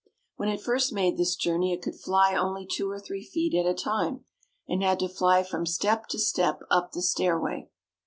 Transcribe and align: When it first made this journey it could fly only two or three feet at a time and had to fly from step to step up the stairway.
When 0.35 0.49
it 0.49 0.59
first 0.63 0.91
made 0.91 1.17
this 1.17 1.35
journey 1.35 1.71
it 1.75 1.83
could 1.83 1.93
fly 1.93 2.33
only 2.33 2.65
two 2.65 2.89
or 2.89 2.99
three 2.99 3.23
feet 3.23 3.53
at 3.53 3.69
a 3.69 3.75
time 3.75 4.25
and 4.67 4.81
had 4.81 4.97
to 5.01 5.07
fly 5.07 5.43
from 5.43 5.67
step 5.67 6.07
to 6.07 6.17
step 6.17 6.61
up 6.71 6.93
the 6.93 7.03
stairway. 7.03 7.69